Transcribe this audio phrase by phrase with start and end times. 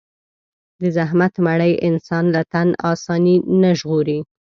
[0.81, 4.19] د زحمت مړۍ انسان له تن آساني نه ژغوري.